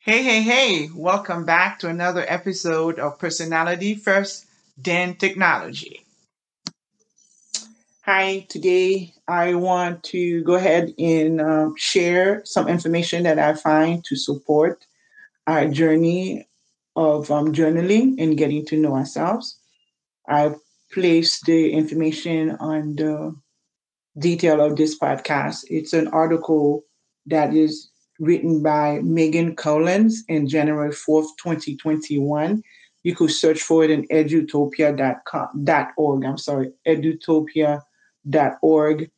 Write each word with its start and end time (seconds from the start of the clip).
Hey, 0.00 0.22
hey, 0.22 0.42
hey, 0.42 0.88
welcome 0.94 1.44
back 1.44 1.80
to 1.80 1.88
another 1.88 2.24
episode 2.26 2.98
of 2.98 3.18
Personality 3.18 3.94
First, 3.94 4.46
then 4.76 5.16
Technology. 5.16 6.06
Hi, 8.02 8.46
today 8.48 9.12
I 9.26 9.54
want 9.54 10.02
to 10.04 10.42
go 10.44 10.54
ahead 10.54 10.94
and 10.98 11.40
uh, 11.40 11.70
share 11.76 12.44
some 12.44 12.68
information 12.68 13.24
that 13.24 13.38
I 13.38 13.54
find 13.54 14.04
to 14.04 14.16
support 14.16 14.86
our 15.46 15.66
journey 15.68 16.48
of 16.96 17.30
um, 17.30 17.52
journaling 17.52 18.16
and 18.18 18.36
getting 18.36 18.64
to 18.66 18.76
know 18.76 18.94
ourselves. 18.94 19.58
I've 20.28 20.56
placed 20.92 21.46
the 21.46 21.72
information 21.72 22.52
on 22.60 22.96
the 22.96 23.34
detail 24.18 24.60
of 24.60 24.76
this 24.76 24.98
podcast. 24.98 25.64
It's 25.68 25.92
an 25.92 26.08
article 26.08 26.84
that 27.26 27.54
is 27.54 27.90
written 28.18 28.62
by 28.62 29.00
Megan 29.02 29.56
Collins 29.56 30.24
in 30.28 30.48
January 30.48 30.90
4th, 30.90 31.28
2021. 31.38 32.62
You 33.04 33.14
could 33.14 33.30
search 33.30 33.60
for 33.60 33.84
it 33.84 33.90
in 33.90 34.08
edutopia.com.org. 34.08 36.24
I'm 36.24 36.38
sorry, 36.38 36.72
edutopia.org. 36.86 39.10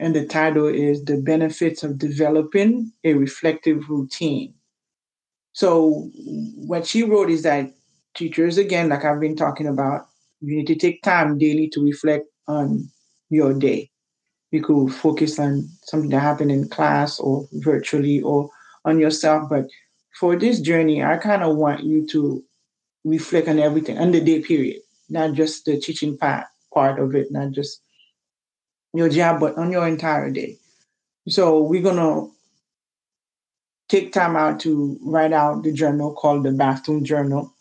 And 0.00 0.14
the 0.14 0.26
title 0.26 0.66
is 0.66 1.04
The 1.04 1.20
Benefits 1.20 1.82
of 1.82 1.98
Developing 1.98 2.92
a 3.04 3.14
Reflective 3.14 3.90
Routine. 3.90 4.54
So, 5.52 6.08
what 6.56 6.86
she 6.86 7.02
wrote 7.02 7.30
is 7.30 7.42
that 7.42 7.72
teachers, 8.14 8.58
again, 8.58 8.90
like 8.90 9.04
I've 9.04 9.18
been 9.20 9.34
talking 9.34 9.66
about, 9.66 10.06
you 10.40 10.56
need 10.56 10.68
to 10.68 10.76
take 10.76 11.02
time 11.02 11.36
daily 11.36 11.68
to 11.70 11.82
reflect 11.82 12.26
on 12.46 12.88
your 13.28 13.54
day 13.54 13.90
you 14.50 14.62
could 14.62 14.88
focus 14.92 15.38
on 15.38 15.68
something 15.82 16.10
that 16.10 16.20
happened 16.20 16.50
in 16.50 16.68
class 16.68 17.18
or 17.20 17.46
virtually 17.52 18.20
or 18.22 18.50
on 18.84 18.98
yourself. 18.98 19.48
But 19.48 19.66
for 20.18 20.36
this 20.36 20.60
journey, 20.60 21.02
I 21.02 21.16
kind 21.18 21.42
of 21.42 21.56
want 21.56 21.84
you 21.84 22.06
to 22.08 22.42
reflect 23.04 23.48
on 23.48 23.58
everything 23.58 23.98
on 23.98 24.12
the 24.12 24.20
day 24.20 24.40
period, 24.40 24.80
not 25.08 25.34
just 25.34 25.64
the 25.64 25.78
teaching 25.78 26.16
part 26.16 26.46
part 26.72 26.98
of 26.98 27.14
it, 27.14 27.30
not 27.30 27.52
just 27.52 27.80
your 28.94 29.08
job, 29.08 29.40
but 29.40 29.56
on 29.56 29.72
your 29.72 29.86
entire 29.86 30.30
day. 30.30 30.56
So 31.28 31.60
we're 31.60 31.82
gonna 31.82 32.28
take 33.88 34.12
time 34.12 34.36
out 34.36 34.60
to 34.60 34.98
write 35.02 35.32
out 35.32 35.62
the 35.62 35.72
journal 35.72 36.12
called 36.12 36.44
the 36.44 36.52
bathroom 36.52 37.04
journal. 37.04 37.52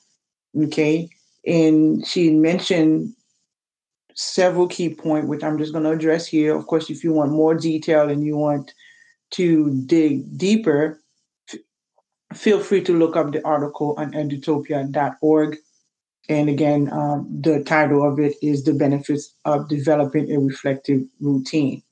Okay. 0.56 1.10
And 1.46 2.06
she 2.06 2.32
mentioned 2.32 3.14
several 4.18 4.68
key 4.68 4.94
points, 4.94 5.28
which 5.28 5.44
I'm 5.44 5.60
just 5.60 5.72
going 5.72 5.84
to 5.84 5.92
address 5.92 6.26
here. 6.26 6.56
Of 6.56 6.66
course, 6.66 6.90
if 6.90 7.04
you 7.04 7.14
want 7.14 7.32
more 7.32 7.54
detail 7.54 8.10
and 8.10 8.26
you 8.26 8.36
want 8.36 8.74
to 9.32 9.72
dig 9.86 10.38
deeper, 10.38 11.00
f- 11.54 11.60
feel 12.34 12.60
free 12.60 12.82
to 12.84 12.98
look 12.98 13.16
up 13.16 13.32
the 13.32 13.46
article 13.46 13.94
on 13.98 14.14
edutopia.org. 14.14 15.58
And 16.30 16.50
again, 16.50 16.92
um, 16.92 17.28
the 17.42 17.64
title 17.64 18.06
of 18.06 18.20
it 18.20 18.36
is 18.42 18.64
The 18.64 18.74
Benefits 18.74 19.36
of 19.46 19.70
Developing 19.70 20.32
a 20.32 20.40
Reflective 20.40 21.04
Routine. 21.22 21.84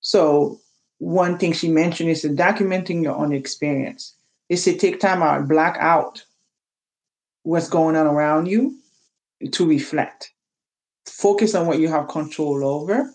So, 0.00 0.60
one 0.98 1.38
thing 1.38 1.52
she 1.52 1.68
mentioned 1.70 2.10
is 2.10 2.24
documenting 2.24 3.02
your 3.02 3.14
own 3.14 3.32
experience. 3.32 4.14
Is 4.50 4.64
to 4.64 4.76
take 4.76 4.98
time 4.98 5.22
out, 5.22 5.48
black 5.48 5.76
out 5.78 6.24
what's 7.44 7.68
going 7.68 7.94
on 7.94 8.06
around 8.06 8.46
you 8.46 8.76
to 9.52 9.66
reflect 9.66 10.32
focus 11.10 11.54
on 11.54 11.66
what 11.66 11.80
you 11.80 11.88
have 11.88 12.08
control 12.08 12.64
over 12.64 13.10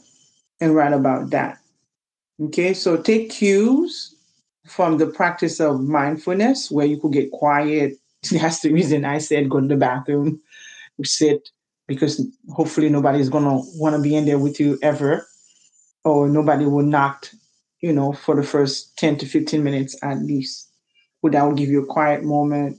and 0.59 0.75
write 0.75 0.93
about 0.93 1.29
that. 1.31 1.57
Okay, 2.41 2.73
so 2.73 2.97
take 2.97 3.29
cues 3.29 4.15
from 4.67 4.97
the 4.97 5.07
practice 5.07 5.59
of 5.59 5.81
mindfulness 5.81 6.69
where 6.69 6.85
you 6.85 6.99
could 6.99 7.13
get 7.13 7.31
quiet. 7.31 7.93
That's 8.31 8.61
the 8.61 8.73
reason 8.73 9.05
I 9.05 9.19
said 9.19 9.49
go 9.49 9.61
to 9.61 9.67
the 9.67 9.77
bathroom, 9.77 10.41
sit, 11.03 11.49
because 11.87 12.25
hopefully 12.49 12.89
nobody's 12.89 13.29
gonna 13.29 13.59
want 13.75 13.95
to 13.95 14.01
be 14.01 14.15
in 14.15 14.25
there 14.25 14.39
with 14.39 14.59
you 14.59 14.77
ever, 14.81 15.25
or 16.03 16.27
nobody 16.27 16.65
will 16.65 16.83
knock, 16.83 17.29
you 17.79 17.93
know, 17.93 18.11
for 18.11 18.35
the 18.35 18.43
first 18.43 18.97
10 18.97 19.17
to 19.19 19.25
15 19.25 19.63
minutes 19.63 19.95
at 20.03 20.19
least. 20.19 20.69
Would 21.21 21.33
that 21.33 21.43
will 21.43 21.53
give 21.53 21.69
you 21.69 21.81
a 21.81 21.87
quiet 21.87 22.23
moment, 22.23 22.77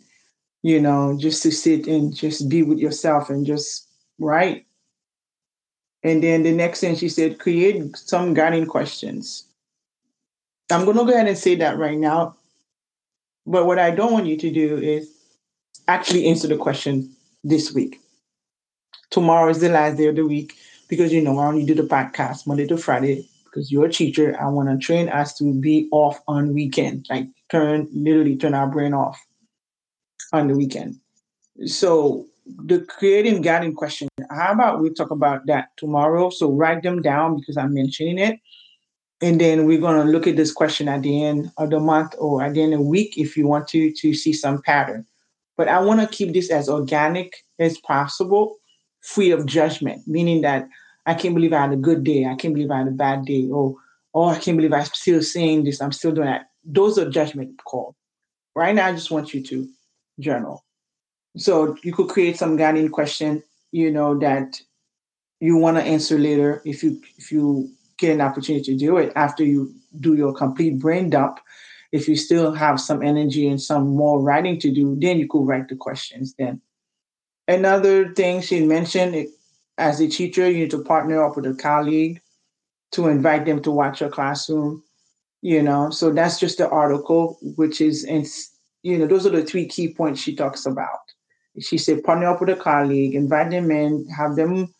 you 0.62 0.80
know, 0.80 1.16
just 1.18 1.42
to 1.44 1.50
sit 1.50 1.86
and 1.86 2.14
just 2.14 2.48
be 2.48 2.62
with 2.62 2.78
yourself 2.78 3.30
and 3.30 3.46
just 3.46 3.88
write 4.18 4.66
and 6.06 6.22
then 6.22 6.42
the 6.42 6.52
next 6.52 6.80
thing 6.80 6.94
she 6.94 7.08
said, 7.08 7.38
create 7.38 7.96
some 7.96 8.34
guiding 8.34 8.66
questions. 8.66 9.44
I'm 10.70 10.84
going 10.84 10.96
to 10.96 11.04
go 11.04 11.12
ahead 11.12 11.28
and 11.28 11.38
say 11.38 11.54
that 11.56 11.78
right 11.78 11.98
now. 11.98 12.36
But 13.46 13.66
what 13.66 13.78
I 13.78 13.90
don't 13.90 14.12
want 14.12 14.26
you 14.26 14.36
to 14.36 14.50
do 14.50 14.76
is 14.76 15.08
actually 15.88 16.26
answer 16.26 16.48
the 16.48 16.56
question 16.56 17.14
this 17.44 17.72
week. 17.72 18.00
Tomorrow 19.10 19.50
is 19.50 19.60
the 19.60 19.68
last 19.68 19.96
day 19.96 20.06
of 20.06 20.16
the 20.16 20.26
week 20.26 20.54
because 20.88 21.12
you 21.12 21.22
know 21.22 21.38
I 21.38 21.46
only 21.46 21.64
do 21.64 21.74
the 21.74 21.82
podcast 21.82 22.46
Monday 22.46 22.66
to 22.66 22.76
Friday 22.76 23.28
because 23.44 23.70
you're 23.70 23.86
a 23.86 23.92
teacher. 23.92 24.36
I 24.40 24.48
want 24.48 24.68
to 24.68 24.84
train 24.84 25.08
us 25.08 25.36
to 25.38 25.52
be 25.52 25.88
off 25.92 26.20
on 26.26 26.54
weekend, 26.54 27.06
like 27.08 27.28
turn 27.50 27.88
literally 27.92 28.36
turn 28.36 28.54
our 28.54 28.66
brain 28.66 28.94
off 28.94 29.20
on 30.32 30.48
the 30.48 30.56
weekend. 30.56 30.98
So 31.66 32.26
the 32.46 32.80
creating 32.80 33.42
guiding 33.42 33.74
question. 33.74 34.08
How 34.30 34.52
about 34.52 34.80
we 34.80 34.90
talk 34.90 35.10
about 35.10 35.46
that 35.46 35.68
tomorrow? 35.76 36.30
So 36.30 36.50
write 36.50 36.82
them 36.82 37.02
down 37.02 37.36
because 37.38 37.56
I'm 37.56 37.74
mentioning 37.74 38.18
it. 38.18 38.38
And 39.22 39.40
then 39.40 39.64
we're 39.64 39.80
going 39.80 40.04
to 40.04 40.10
look 40.10 40.26
at 40.26 40.36
this 40.36 40.52
question 40.52 40.88
at 40.88 41.02
the 41.02 41.24
end 41.24 41.50
of 41.56 41.70
the 41.70 41.80
month 41.80 42.14
or 42.18 42.42
at 42.42 42.54
the 42.54 42.62
end 42.62 42.74
of 42.74 42.80
the 42.80 42.86
week 42.86 43.16
if 43.16 43.36
you 43.36 43.46
want 43.46 43.66
to 43.68 43.90
to 43.92 44.14
see 44.14 44.32
some 44.32 44.60
pattern. 44.62 45.06
But 45.56 45.68
I 45.68 45.80
want 45.80 46.00
to 46.00 46.16
keep 46.16 46.34
this 46.34 46.50
as 46.50 46.68
organic 46.68 47.44
as 47.58 47.78
possible, 47.78 48.56
free 49.00 49.30
of 49.30 49.46
judgment, 49.46 50.06
meaning 50.06 50.42
that 50.42 50.68
I 51.06 51.14
can't 51.14 51.34
believe 51.34 51.54
I 51.54 51.62
had 51.62 51.72
a 51.72 51.76
good 51.76 52.04
day. 52.04 52.26
I 52.26 52.34
can't 52.34 52.52
believe 52.52 52.70
I 52.70 52.78
had 52.78 52.88
a 52.88 52.92
bad 52.92 53.24
day. 53.24 53.48
Or, 53.50 53.74
oh, 54.12 54.26
I 54.26 54.38
can't 54.38 54.58
believe 54.58 54.74
I'm 54.74 54.84
still 54.84 55.22
saying 55.22 55.64
this. 55.64 55.80
I'm 55.80 55.92
still 55.92 56.12
doing 56.12 56.26
that. 56.26 56.50
Those 56.64 56.98
are 56.98 57.08
judgment 57.08 57.58
calls. 57.64 57.94
Right 58.54 58.74
now, 58.74 58.86
I 58.86 58.92
just 58.92 59.10
want 59.10 59.32
you 59.32 59.42
to 59.44 59.68
journal 60.20 60.62
so 61.36 61.76
you 61.82 61.92
could 61.92 62.08
create 62.08 62.36
some 62.36 62.56
guiding 62.56 62.88
question, 62.88 63.42
you 63.70 63.90
know, 63.90 64.18
that 64.18 64.60
you 65.40 65.56
want 65.56 65.76
to 65.76 65.82
answer 65.82 66.18
later 66.18 66.62
if 66.64 66.82
you 66.82 67.00
if 67.18 67.30
you 67.30 67.70
get 67.98 68.12
an 68.12 68.20
opportunity 68.20 68.64
to 68.64 68.76
do 68.76 68.96
it 68.96 69.12
after 69.16 69.44
you 69.44 69.74
do 70.00 70.14
your 70.14 70.32
complete 70.32 70.78
brain 70.78 71.10
dump. 71.10 71.40
If 71.92 72.08
you 72.08 72.16
still 72.16 72.52
have 72.52 72.80
some 72.80 73.02
energy 73.02 73.48
and 73.48 73.60
some 73.60 73.88
more 73.88 74.20
writing 74.20 74.58
to 74.60 74.72
do, 74.72 74.96
then 74.98 75.18
you 75.18 75.28
could 75.28 75.46
write 75.46 75.68
the 75.68 75.76
questions 75.76 76.34
then. 76.38 76.60
Another 77.48 78.12
thing 78.12 78.40
she 78.40 78.66
mentioned 78.66 79.28
as 79.78 80.00
a 80.00 80.08
teacher, 80.08 80.50
you 80.50 80.58
need 80.58 80.70
to 80.72 80.82
partner 80.82 81.24
up 81.24 81.36
with 81.36 81.46
a 81.46 81.54
colleague 81.54 82.20
to 82.92 83.08
invite 83.08 83.44
them 83.44 83.62
to 83.62 83.70
watch 83.70 84.00
your 84.00 84.10
classroom. 84.10 84.82
You 85.42 85.62
know, 85.62 85.90
so 85.90 86.10
that's 86.10 86.40
just 86.40 86.58
the 86.58 86.68
article, 86.68 87.38
which 87.42 87.80
is, 87.80 88.04
in, 88.04 88.26
you 88.82 88.98
know, 88.98 89.06
those 89.06 89.26
are 89.26 89.30
the 89.30 89.44
three 89.44 89.66
key 89.66 89.94
points 89.94 90.20
she 90.20 90.34
talks 90.34 90.66
about 90.66 91.05
she 91.60 91.78
said, 91.78 92.04
partner 92.04 92.26
up 92.28 92.40
with 92.40 92.50
a 92.50 92.56
colleague, 92.56 93.14
invite 93.14 93.50
them 93.50 93.70
in, 93.70 94.06
have 94.08 94.36
them 94.36 94.74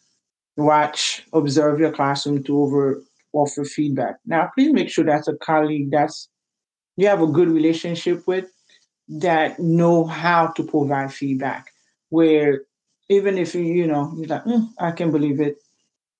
watch, 0.56 1.24
observe 1.32 1.80
your 1.80 1.92
classroom 1.92 2.42
to 2.44 2.60
over 2.60 3.02
offer 3.32 3.64
feedback. 3.64 4.16
Now, 4.26 4.50
please 4.54 4.72
make 4.72 4.88
sure 4.88 5.04
that's 5.04 5.28
a 5.28 5.36
colleague 5.36 5.90
that's 5.90 6.28
you 6.96 7.06
have 7.08 7.20
a 7.20 7.26
good 7.26 7.48
relationship 7.48 8.26
with 8.26 8.46
that 9.08 9.58
know 9.58 10.04
how 10.04 10.48
to 10.48 10.62
provide 10.62 11.12
feedback. 11.12 11.66
Where 12.08 12.62
even 13.08 13.38
if 13.38 13.54
you, 13.54 13.62
you 13.62 13.86
know, 13.86 14.12
you're 14.16 14.26
like, 14.26 14.44
mm, 14.44 14.68
I 14.78 14.92
can't 14.92 15.12
believe 15.12 15.40
it. 15.40 15.58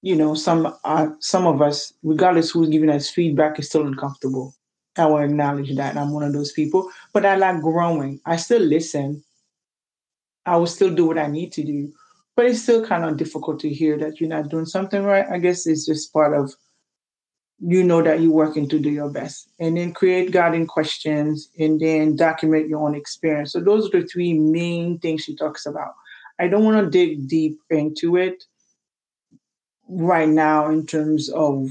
You 0.03 0.15
know, 0.17 0.35
some 0.35 0.73
uh, 0.85 1.09
some 1.21 1.47
of 1.47 1.63
us, 1.63 1.93
regardless 2.03 2.51
who's 2.51 2.69
giving 2.69 2.91
us 2.91 3.09
feedback, 3.11 3.59
is 3.59 3.69
still 3.69 3.87
uncomfortable. 3.87 4.55
I 4.97 5.07
will 5.07 5.19
acknowledge 5.19 5.75
that 5.77 5.97
I'm 5.97 6.13
one 6.13 6.23
of 6.23 6.33
those 6.33 6.53
people, 6.53 6.91
but 7.13 7.27
I 7.27 7.37
like 7.37 7.61
growing. 7.61 8.21
I 8.25 8.37
still 8.37 8.63
listen, 8.63 9.23
I 10.47 10.57
will 10.57 10.67
still 10.67 10.95
do 10.95 11.07
what 11.07 11.19
I 11.19 11.27
need 11.27 11.53
to 11.53 11.65
do. 11.65 11.93
But 12.37 12.47
it's 12.47 12.63
still 12.63 12.87
kind 12.87 13.05
of 13.05 13.17
difficult 13.17 13.61
to 13.61 13.69
hear 13.69 13.99
that 13.99 14.21
you're 14.21 14.29
not 14.29 14.49
doing 14.49 14.67
something 14.67 15.03
right. 15.03 15.27
I 15.31 15.39
guess 15.39 15.67
it's 15.67 15.87
just 15.87 16.13
part 16.13 16.39
of 16.39 16.55
you 17.59 17.83
know 17.83 18.03
that 18.03 18.21
you're 18.21 18.31
working 18.31 18.69
to 18.69 18.79
do 18.79 18.91
your 18.91 19.11
best. 19.11 19.49
And 19.59 19.77
then 19.77 19.95
create 19.95 20.31
guiding 20.31 20.67
questions 20.67 21.49
and 21.59 21.81
then 21.81 22.15
document 22.15 22.69
your 22.69 22.87
own 22.87 22.95
experience. 22.95 23.53
So 23.53 23.61
those 23.61 23.87
are 23.87 24.01
the 24.01 24.07
three 24.07 24.35
main 24.35 24.99
things 24.99 25.23
she 25.23 25.35
talks 25.35 25.65
about. 25.65 25.95
I 26.39 26.49
don't 26.49 26.65
want 26.65 26.85
to 26.85 26.91
dig 26.91 27.27
deep 27.29 27.59
into 27.71 28.17
it 28.17 28.45
right 29.89 30.29
now 30.29 30.69
in 30.69 30.85
terms 30.87 31.31
of 31.31 31.71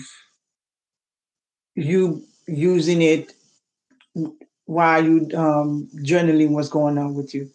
you 1.76 2.24
using 2.48 3.04
it 3.04 3.34
while 4.66 5.04
you 5.04 5.30
um, 5.36 5.88
journaling 5.98 6.50
what's 6.50 6.70
going 6.70 6.98
on 6.98 7.14
with 7.14 7.36
you 7.36 7.52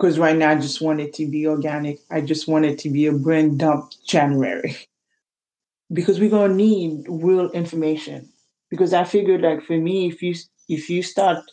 because 0.00 0.18
right 0.18 0.36
now 0.36 0.50
I 0.50 0.54
just 0.54 0.80
want 0.80 1.00
it 1.00 1.12
to 1.14 1.26
be 1.26 1.46
organic. 1.46 1.98
I 2.10 2.22
just 2.22 2.48
want 2.48 2.64
it 2.64 2.78
to 2.78 2.88
be 2.90 3.06
a 3.06 3.12
brain 3.12 3.58
dump 3.58 3.92
January 4.06 4.74
because 5.92 6.18
we're 6.18 6.30
gonna 6.30 6.54
need 6.54 7.04
real 7.06 7.50
information. 7.50 8.28
Because 8.70 8.94
I 8.94 9.04
figured 9.04 9.42
like 9.42 9.62
for 9.62 9.76
me, 9.76 10.08
if 10.08 10.22
you 10.22 10.34
if 10.68 10.88
you 10.88 11.02
start 11.02 11.44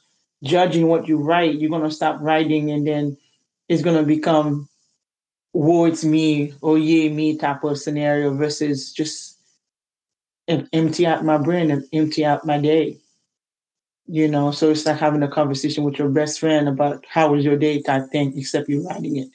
judging 0.44 0.88
what 0.88 1.10
you 1.10 1.18
write, 1.18 1.56
you're 1.56 1.72
gonna 1.72 1.92
stop 1.92 2.20
writing, 2.22 2.72
and 2.72 2.88
then 2.88 3.18
it's 3.68 3.82
gonna 3.82 4.04
become 4.04 4.70
woe 5.54 5.86
it's 5.86 6.06
me 6.06 6.54
or 6.62 6.78
yay 6.78 7.10
me 7.10 7.36
type 7.36 7.64
of 7.64 7.80
scenario 7.80 8.34
versus 8.34 8.94
just 8.94 9.40
empty 10.48 11.06
out 11.06 11.26
my 11.26 11.38
brain 11.38 11.72
and 11.72 11.84
empty 11.92 12.24
out 12.24 12.46
my 12.46 12.60
day. 12.60 12.98
You 14.08 14.28
know, 14.28 14.52
so 14.52 14.72
it's 14.72 14.86
like 14.86 14.98
having 14.98 15.22
a 15.24 15.28
conversation 15.28 15.84
with 15.84 16.00
your 16.00 16.08
best 16.08 16.40
friend 16.40 16.70
about 16.70 17.06
how 17.10 17.34
was 17.34 17.44
your 17.44 17.58
day 17.58 17.82
type 17.82 18.10
thing, 18.12 18.38
except 18.38 18.70
you're 18.70 18.84
writing 18.84 19.18
it. 19.18 19.30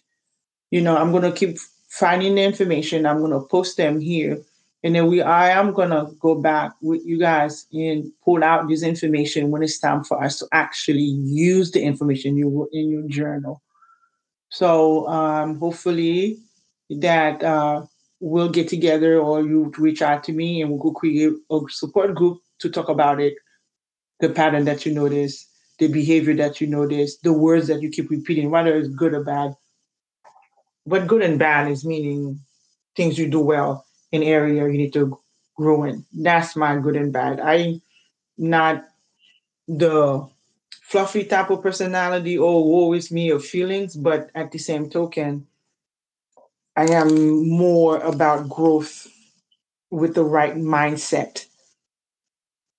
You 0.70 0.80
know, 0.80 0.96
I'm 0.96 1.12
gonna 1.12 1.32
keep 1.32 1.58
finding 1.88 2.36
the 2.36 2.42
information. 2.42 3.04
I'm 3.04 3.20
gonna 3.20 3.42
post 3.42 3.76
them 3.76 4.00
here. 4.00 4.38
And 4.82 4.94
then 4.94 5.06
we 5.06 5.20
I 5.20 5.50
am 5.50 5.72
gonna 5.74 6.10
go 6.18 6.34
back 6.34 6.72
with 6.80 7.04
you 7.04 7.18
guys 7.18 7.66
and 7.72 8.10
pull 8.24 8.42
out 8.42 8.68
this 8.68 8.82
information 8.82 9.50
when 9.50 9.62
it's 9.62 9.78
time 9.78 10.04
for 10.04 10.22
us 10.22 10.38
to 10.38 10.48
actually 10.52 11.02
use 11.02 11.70
the 11.70 11.82
information 11.82 12.36
you 12.36 12.48
wrote 12.48 12.70
in 12.72 12.90
your 12.90 13.06
journal. 13.08 13.62
So 14.48 15.06
um, 15.08 15.58
hopefully 15.58 16.38
that 16.90 17.42
uh, 17.42 17.84
we'll 18.20 18.48
get 18.48 18.68
together 18.68 19.18
or 19.18 19.42
you 19.42 19.72
reach 19.78 20.02
out 20.02 20.24
to 20.24 20.32
me 20.32 20.62
and 20.62 20.70
we'll 20.70 20.80
go 20.80 20.92
create 20.92 21.32
a 21.50 21.60
support 21.68 22.14
group 22.14 22.40
to 22.60 22.70
talk 22.70 22.88
about 22.88 23.20
it, 23.20 23.34
the 24.22 24.30
pattern 24.30 24.64
that 24.64 24.86
you 24.86 24.94
notice, 24.94 25.48
the 25.80 25.88
behavior 25.88 26.34
that 26.36 26.60
you 26.60 26.68
notice, 26.68 27.18
the 27.18 27.32
words 27.32 27.66
that 27.66 27.82
you 27.82 27.90
keep 27.90 28.08
repeating, 28.08 28.50
whether 28.50 28.74
it's 28.76 28.88
good 28.88 29.12
or 29.12 29.24
bad. 29.24 29.54
But 30.86 31.08
good 31.08 31.22
and 31.22 31.40
bad 31.40 31.68
is 31.70 31.84
meaning 31.84 32.40
things 32.96 33.18
you 33.18 33.28
do 33.28 33.40
well 33.40 33.84
in 34.12 34.22
area 34.22 34.62
you 34.62 34.78
need 34.78 34.92
to 34.92 35.18
grow 35.56 35.82
in. 35.84 36.06
That's 36.12 36.54
my 36.54 36.78
good 36.78 36.94
and 36.94 37.12
bad. 37.12 37.40
I'm 37.40 37.82
not 38.38 38.84
the 39.66 40.28
fluffy 40.82 41.24
type 41.24 41.50
of 41.50 41.62
personality 41.62 42.38
or 42.38 42.62
woe 42.64 42.92
is 42.92 43.10
me 43.10 43.30
of 43.30 43.44
feelings, 43.44 43.96
but 43.96 44.30
at 44.36 44.52
the 44.52 44.58
same 44.58 44.88
token, 44.88 45.48
I 46.76 46.84
am 46.92 47.48
more 47.48 47.98
about 47.98 48.48
growth 48.48 49.08
with 49.90 50.14
the 50.14 50.24
right 50.24 50.54
mindset. 50.54 51.46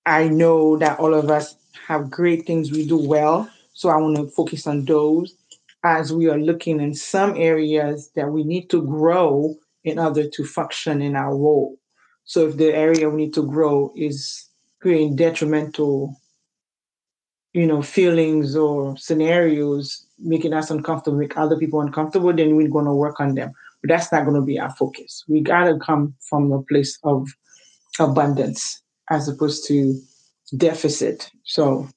I 0.05 0.27
know 0.27 0.77
that 0.77 0.99
all 0.99 1.13
of 1.13 1.29
us 1.29 1.55
have 1.87 2.11
great 2.11 2.45
things 2.45 2.71
we 2.71 2.85
do 2.85 2.97
well, 2.97 3.49
so 3.73 3.89
I 3.89 3.95
want 3.97 4.17
to 4.17 4.27
focus 4.27 4.67
on 4.67 4.85
those 4.85 5.35
as 5.83 6.13
we 6.13 6.29
are 6.29 6.37
looking 6.37 6.79
in 6.79 6.93
some 6.93 7.35
areas 7.37 8.11
that 8.15 8.29
we 8.29 8.43
need 8.43 8.69
to 8.69 8.81
grow 8.81 9.55
in 9.83 9.99
order 9.99 10.29
to 10.29 10.45
function 10.45 11.01
in 11.01 11.15
our 11.15 11.35
role. 11.35 11.77
So 12.25 12.47
if 12.47 12.57
the 12.57 12.73
area 12.73 13.09
we 13.09 13.23
need 13.25 13.33
to 13.33 13.45
grow 13.45 13.91
is 13.95 14.49
creating 14.81 15.15
detrimental, 15.17 16.19
you 17.53 17.65
know, 17.65 17.81
feelings 17.81 18.55
or 18.55 18.97
scenarios, 18.97 20.05
making 20.19 20.53
us 20.53 20.71
uncomfortable, 20.71 21.17
make 21.17 21.37
other 21.37 21.57
people 21.57 21.81
uncomfortable, 21.81 22.33
then 22.33 22.55
we're 22.55 22.69
going 22.69 22.85
to 22.85 22.93
work 22.93 23.19
on 23.19 23.35
them. 23.35 23.51
But 23.81 23.89
that's 23.89 24.11
not 24.11 24.23
going 24.23 24.39
to 24.39 24.45
be 24.45 24.59
our 24.59 24.73
focus. 24.75 25.23
We 25.27 25.41
got 25.41 25.65
to 25.65 25.77
come 25.79 26.15
from 26.29 26.51
a 26.51 26.61
place 26.61 26.97
of 27.03 27.27
abundance 27.99 28.82
as 29.09 29.27
opposed 29.27 29.67
to 29.67 29.99
deficit. 30.55 31.29
So 31.43 31.89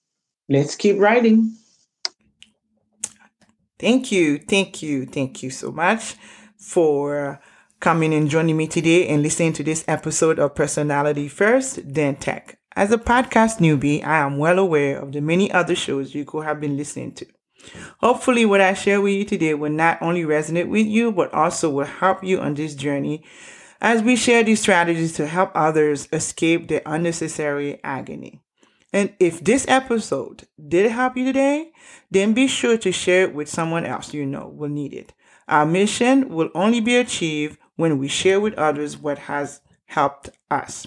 let's 0.48 0.76
keep 0.76 0.98
writing. 0.98 1.56
Thank 3.78 4.10
you, 4.10 4.38
thank 4.38 4.82
you, 4.82 5.04
thank 5.04 5.42
you 5.42 5.50
so 5.50 5.70
much 5.70 6.14
for 6.58 7.40
coming 7.78 8.14
and 8.14 8.30
joining 8.30 8.56
me 8.56 8.66
today 8.66 9.06
and 9.06 9.22
listening 9.22 9.52
to 9.54 9.62
this 9.62 9.84
episode 9.86 10.38
of 10.38 10.54
Personality 10.54 11.28
First, 11.28 11.80
then 11.84 12.16
Tech. 12.16 12.58
As 12.74 12.90
a 12.90 12.98
podcast 12.98 13.58
newbie, 13.58 14.04
I 14.04 14.18
am 14.18 14.38
well 14.38 14.58
aware 14.58 14.98
of 14.98 15.12
the 15.12 15.20
many 15.20 15.52
other 15.52 15.74
shows 15.74 16.14
you 16.14 16.24
could 16.24 16.44
have 16.44 16.60
been 16.60 16.76
listening 16.76 17.12
to. 17.12 17.26
Hopefully, 18.00 18.46
what 18.46 18.60
I 18.60 18.74
share 18.74 19.00
with 19.00 19.14
you 19.14 19.24
today 19.24 19.54
will 19.54 19.72
not 19.72 20.00
only 20.00 20.22
resonate 20.22 20.68
with 20.68 20.86
you, 20.86 21.12
but 21.12 21.32
also 21.34 21.68
will 21.70 21.84
help 21.84 22.24
you 22.24 22.40
on 22.40 22.54
this 22.54 22.74
journey 22.74 23.24
as 23.80 24.02
we 24.02 24.16
share 24.16 24.42
these 24.42 24.60
strategies 24.60 25.12
to 25.14 25.26
help 25.26 25.50
others 25.54 26.08
escape 26.12 26.68
the 26.68 26.82
unnecessary 26.90 27.80
agony. 27.84 28.40
And 28.92 29.14
if 29.20 29.42
this 29.44 29.66
episode 29.68 30.46
did 30.68 30.90
help 30.90 31.16
you 31.16 31.24
today, 31.24 31.72
then 32.10 32.32
be 32.32 32.46
sure 32.46 32.78
to 32.78 32.92
share 32.92 33.24
it 33.24 33.34
with 33.34 33.48
someone 33.48 33.84
else 33.84 34.14
you 34.14 34.24
know 34.24 34.48
will 34.48 34.68
need 34.68 34.94
it. 34.94 35.12
Our 35.48 35.66
mission 35.66 36.28
will 36.28 36.50
only 36.54 36.80
be 36.80 36.96
achieved 36.96 37.58
when 37.76 37.98
we 37.98 38.08
share 38.08 38.40
with 38.40 38.54
others 38.54 38.96
what 38.96 39.18
has 39.18 39.60
helped 39.86 40.30
us. 40.50 40.86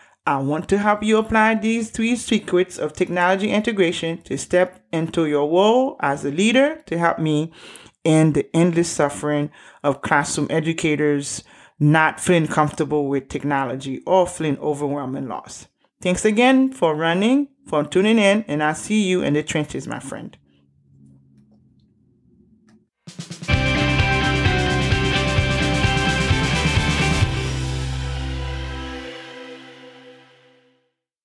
I 0.25 0.37
want 0.37 0.69
to 0.69 0.77
help 0.77 1.01
you 1.01 1.17
apply 1.17 1.55
these 1.55 1.89
three 1.89 2.15
secrets 2.15 2.77
of 2.77 2.93
technology 2.93 3.49
integration 3.49 4.21
to 4.23 4.37
step 4.37 4.83
into 4.91 5.25
your 5.25 5.49
role 5.49 5.97
as 5.99 6.23
a 6.23 6.29
leader 6.29 6.81
to 6.85 6.97
help 6.97 7.17
me 7.17 7.51
end 8.05 8.35
the 8.35 8.55
endless 8.55 8.89
suffering 8.89 9.49
of 9.83 10.01
classroom 10.01 10.47
educators 10.49 11.43
not 11.79 12.19
feeling 12.19 12.47
comfortable 12.47 13.07
with 13.07 13.29
technology 13.29 14.01
or 14.05 14.27
feeling 14.27 14.59
overwhelming 14.59 15.27
loss. 15.27 15.67
Thanks 16.01 16.23
again 16.23 16.71
for 16.71 16.95
running, 16.95 17.47
for 17.65 17.83
tuning 17.83 18.19
in, 18.19 18.45
and 18.47 18.61
I'll 18.61 18.75
see 18.75 19.03
you 19.03 19.23
in 19.23 19.33
the 19.33 19.41
trenches, 19.41 19.87
my 19.87 19.99
friend. 19.99 20.37